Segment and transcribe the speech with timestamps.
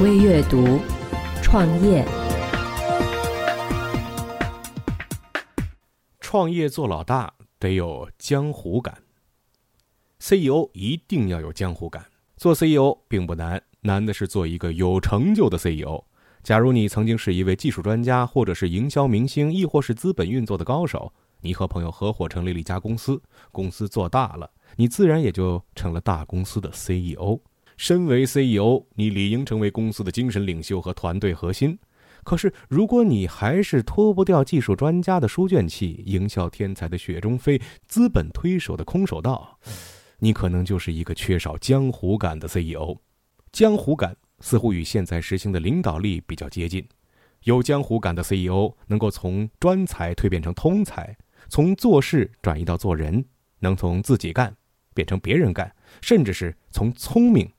[0.00, 0.80] 微阅读，
[1.42, 2.02] 创业，
[6.20, 9.02] 创业做老大得有江湖感。
[10.18, 12.06] CEO 一定要有江湖感。
[12.38, 16.02] 做 CEO 并不难，难的是做一个有成就的 CEO。
[16.42, 21.12] 假如你曾经是一位技术专家，或者是营销明星，亦或是资本运作的高手，
[21.42, 23.20] 你和朋友合伙成立了一家公司，
[23.52, 27.38] 公司做大了，你自然也就成了大公司的 CEO。
[27.80, 31.78] 身为 CEO，你理应成为公司的精神领袖和团队核心。
[32.22, 39.58] 可是，如果你还是脱不掉技术专家的书卷气、营销天才的雪中飞、资本推手的空手道，
[40.18, 42.98] 你可能就是一个缺少江湖感的 CEO。
[43.50, 46.86] 江湖感似乎与现在实行的领导力比较接近。
[47.44, 51.16] 有江湖感的 CEO 能够从专才蜕变成通才，
[51.48, 53.24] 从做事转移到做人，
[53.60, 54.54] 能从自己干
[54.92, 57.50] 变成别人干，甚至是从聪明。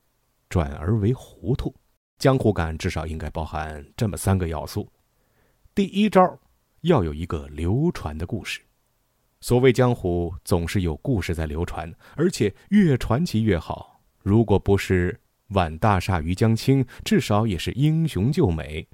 [0.51, 1.73] 转而为糊涂，
[2.19, 4.85] 江湖感至少应该包含这么三个要素。
[5.73, 6.37] 第一招，
[6.81, 8.59] 要有一个流传的故事。
[9.39, 14.01] 所谓江湖，总是有故事在流传，而且越传奇越好。
[14.19, 15.17] 如果不是
[15.51, 18.85] 挽大厦于江青，至少也是英雄救美。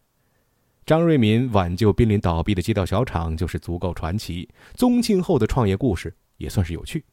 [0.86, 4.48] 张瑞敏挽救濒临倒闭的街道小厂就是足够传奇。
[4.76, 7.04] 宗庆后的创业故事也算是有趣。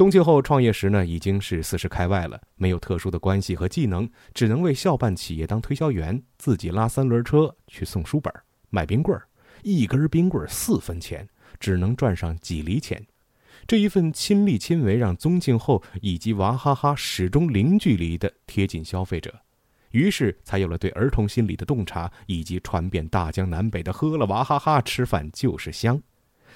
[0.00, 8.32] 宗庆后创业时呢，已经是四十开外了，没有特殊的关系和技能，只能为校办企业当推销员，自己拉三轮车去送书本、
[8.70, 9.28] 卖冰棍儿，
[9.62, 13.06] 一根冰棍儿四分钱，只能赚上几厘钱。
[13.66, 19.38] 这一份亲力亲为，让宗庆后以及娃哈哈始终零距离的贴近消费者，
[19.90, 26.02] 于是才有了对儿童心理的洞察，以及传遍大江南北的“喝了娃哈哈吃饭就是香”。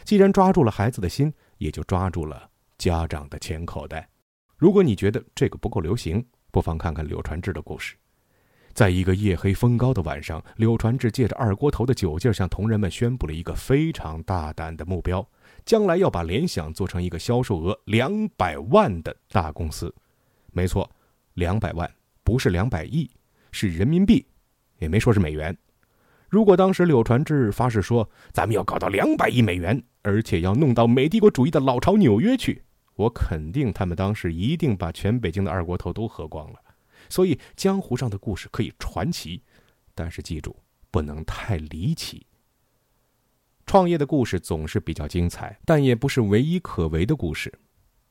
[0.02, 2.48] 既然抓住了孩子的心，也就抓住了。
[2.78, 4.08] 家长的钱口袋。
[4.56, 7.96] 如果你觉得这个不够流行，不妨看看柳传志的故事。
[8.72, 15.24] 在一个夜黑风高的晚上，柳传志借着二锅头的酒劲，向同仁们宣布了一个非常大胆的目标：
[15.64, 19.94] 将来要把联想做成一个销售额两百万的大公司。
[20.52, 20.90] 没错，
[21.34, 21.88] 两百万
[22.24, 23.08] 不是两百亿，
[23.52, 24.26] 是人民币，
[24.78, 25.56] 也没说是美元。
[26.34, 32.64] 如果当时柳传志发誓说：“咱们要搞到两百亿美元，而且要弄到美帝国主义的老巢纽约去。”
[32.96, 36.58] 我肯定他们当时一定把全北京的二锅头都喝光了，
[37.08, 39.44] 所以江湖上的故事可以传奇，
[39.94, 40.56] 但是记住
[40.90, 42.26] 不能太离奇。
[43.64, 47.52] 创业的故事总是比较精彩，但也不是唯一可为的故事。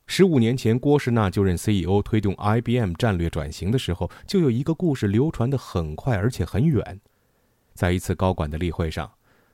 [0.07, 7.01] 十五年前，郭士纳就任 CEO 推动 IBM 战略转型的时候，就有一个故事流传的很快，而且很远。
[7.73, 9.11] 在一次高管的例会上，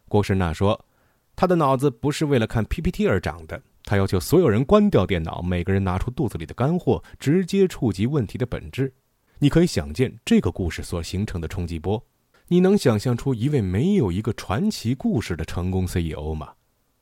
[0.07, 0.85] 郭士纳说
[1.35, 8.93] ：“他的脑子不是为了看 PPT 而长的。”他要求所有人关掉电脑，每个人拿出肚子里的干货，直接触及问题的本质。
[9.39, 12.05] 你可以想见这个故事所形成的冲击波。
[12.49, 16.53] 你能想象出一位没有一个传奇故事的成功 CEO 吗？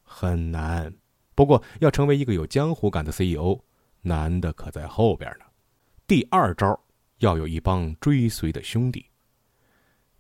[0.03, 0.93] 很难。
[1.35, 3.59] 不过，要成为一个有江湖感的 CEO，
[4.01, 5.45] 难的可在后边呢。
[6.05, 6.79] 第二招，
[7.19, 9.05] 要有一帮追随的兄弟。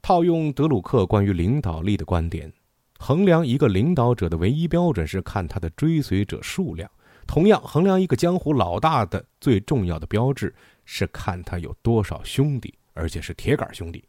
[0.01, 2.51] 套用德鲁克关于领导力的观点。
[2.99, 6.89] 衡量一个领导者的唯一标准是看他的追随者数量，
[7.27, 14.03] 同样，衡量一个江湖老大的最重要的标志是看他有多少兄弟，而且是铁杆兄弟。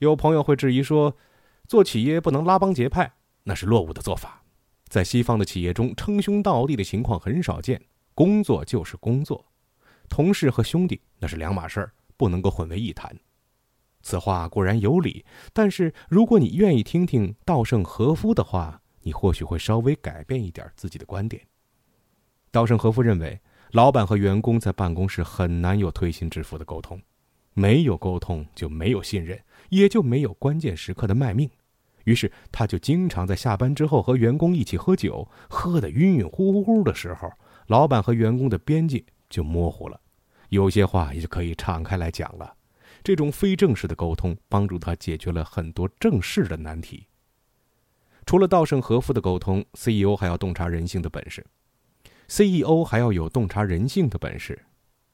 [0.00, 1.16] 有朋友会质疑说，
[1.66, 3.10] 做企业不能拉帮结派，
[3.44, 4.42] 那是落伍的做法。
[4.88, 7.80] 在西方的企业中，称兄道弟的情况很少见，
[8.14, 9.46] 工作就是工作，
[10.10, 13.16] 同事和兄弟那是两码事儿，不能够混为一谈。
[14.04, 21.42] 此话固然有理，但是如果你愿意听听稻盛和夫的话，你或许会稍微改变一点自己的观点。
[22.50, 23.40] 稻盛和夫认为，
[23.72, 27.00] 老板和员工在办公室很难有推心置腹的沟通，
[27.54, 31.50] 没有沟通就没有信任，也就没有关键时刻的卖命。
[32.04, 37.32] 于是，他就经常在下班之后和员工一起喝酒，喝得晕晕乎乎乎的时候，
[37.68, 39.98] 老板和员工的边界就模糊了，
[40.50, 42.54] 有些话也就可以敞开来讲了。
[43.04, 47.06] 这种非正式的沟通帮助他解决了很多正式的难题。
[48.24, 51.44] 除了稻盛和夫的沟通，CEO 还要洞察人性的本事
[52.26, 54.58] ；CEO 还要有洞察人性的本事。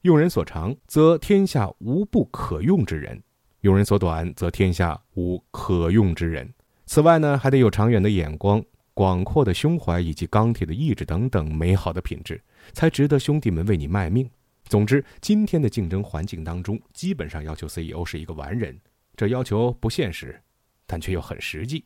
[0.03, 3.19] 用人所长，则天下无不可用之人；
[3.63, 6.55] 用人所短，则天下无可用之人。
[6.87, 8.65] 此外呢，还得有长远的眼光、
[8.95, 12.41] 广阔的胸怀以及钢铁的意志等等美好的品质，
[12.73, 14.31] 才值得兄弟们为你卖命。
[14.71, 18.81] 总之，今天的竞争环境当中，基本上要求 CEO 是一个完人，
[19.17, 20.41] 这要求不现实，
[20.87, 21.85] 但却又很实际。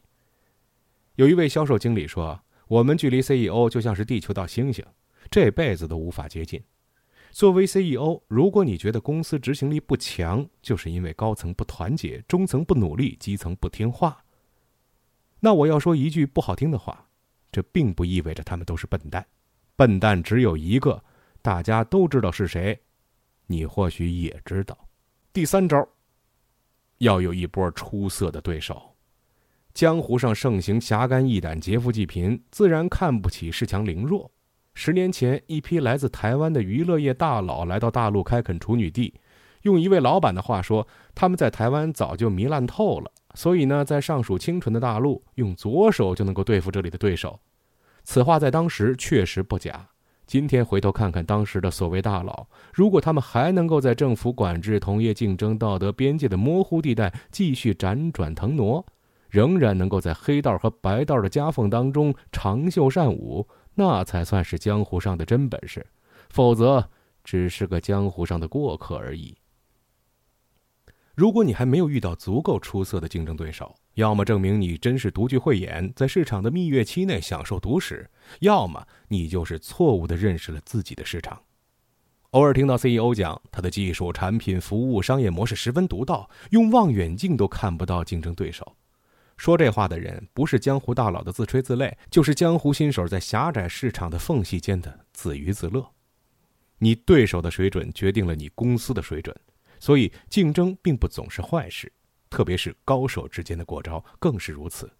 [1.14, 2.38] 有一位销售经理说
[2.68, 4.84] ：“我们距离 CEO 就像是地球到星星，
[5.30, 6.62] 这辈子都无法接近。”
[7.32, 14.22] 作为 CEO，如果你觉得公司执行力不强，就是因为高层不团结，中层不努力，基层不听话。
[15.40, 17.08] 那我要说一句不好听的话，
[17.50, 19.26] 这并不意味着他们都是笨蛋。
[19.74, 21.02] 笨蛋只有一个，
[21.44, 22.80] 大家都知道是谁，
[23.48, 24.88] 你或许也知道。
[25.30, 25.86] 第三招，
[26.96, 28.96] 要有一波出色的对手。
[29.74, 34.32] 江湖上盛行侠肝义胆、劫富济贫，自然看不起恃强凌弱。
[34.72, 39.20] 十年前，一批来自台湾的娱乐业大佬来到大陆开垦处女地，
[39.64, 47.38] 用一位老板的话说，他们在台湾早就糜烂透了，所以呢，在尚属清纯的大陆，用左手就能够对付这里的对手。
[48.02, 49.90] 此话在当时确实不假。
[50.26, 58.84] 今天回头看看当时的所谓大佬，如果他们还能够在政府管制、同业竞争、道德边界的模糊地带继续辗转腾挪，
[59.28, 65.84] 仍然能够在黑道和白道的夹缝当中长袖善舞，那才算是江湖上的真本事。
[66.30, 66.88] 否则，
[67.22, 69.36] 只是个江湖上的过客而已。
[71.14, 78.04] 如果你还没有遇到足够出色的竞争对手，要么证明你真是独具慧眼，在市场的蜜月期内享受独食；
[78.40, 81.40] 要么你就是错误的认识了自己的市场。
[82.30, 88.76] 偶尔听到 CEO 讲他的技术、产品、服务、商业模式十分独到，用望远镜都看不到竞争对手。
[89.36, 95.88] 说这话的人，不是江湖大佬的自吹自擂，就是江湖新手在狭窄市场的缝隙间的自娱自乐。
[96.78, 99.34] 你对手的水准决定了你公司的水准，
[99.84, 101.92] 所以竞争并不总是坏事，
[102.30, 104.90] 特别是高手之间的过招更是如此。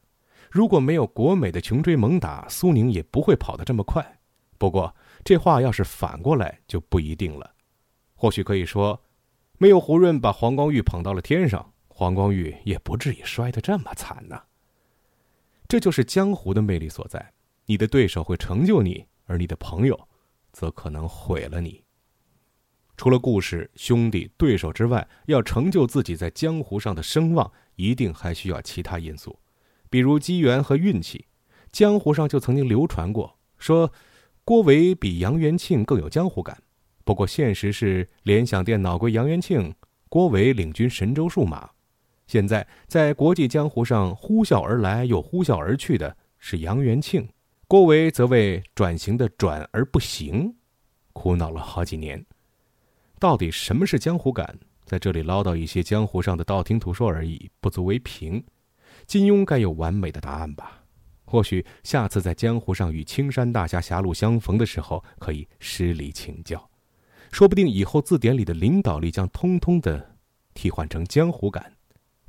[0.50, 4.18] 如果没有国美的穷追猛打，苏宁也不会跑得这么快。
[4.58, 4.94] 不过
[5.24, 7.50] 这话要是反过来就不一定了，
[8.14, 9.02] 或许可以说，
[9.56, 11.72] 没有胡润把黄光裕捧到了天上。
[11.88, 14.38] 黄光裕也不至于摔得这么惨呢。
[15.66, 17.32] 这就是江湖的魅力所在。
[17.64, 20.08] 你的对手会成就你，而你的朋友，
[20.52, 21.83] 则可能毁了你。
[22.96, 29.38] 除了故事、兄弟、对手之外，要成就自己在江湖上的声望，一定还需要其他因素，
[29.90, 31.26] 比如机缘和运气。
[31.72, 33.92] 江湖上就曾经流传过，说
[34.44, 36.56] 郭维比杨元庆更有江湖感。
[37.04, 39.74] 不过现实是，联想电脑归杨元庆，
[40.08, 41.68] 郭维领军神州数码。
[42.28, 47.28] 现在在国际江湖上呼啸而来又呼啸而去的是杨元庆，
[47.66, 50.54] 郭维则为转型的转而不行，
[51.12, 52.24] 苦恼了好几年。
[53.24, 54.54] 到底什么是江湖感？
[54.84, 58.44] 在这里唠叨一些江湖上的道听途说而已，不足为凭。
[59.06, 60.82] 金庸该有完美的答案吧？
[61.24, 66.68] 或许下次在江湖上与青山大侠狭路相逢的时候，可以施礼请教。
[67.32, 70.16] 说不定以后字典里的领导力将通通的
[70.52, 71.72] 替换成江湖感。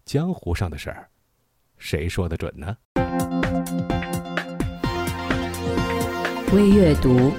[0.06, 1.10] 江湖上的事儿，
[1.78, 2.78] 谁说的准呢？
[6.54, 7.34] 微阅读，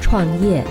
[0.00, 0.64] 创业。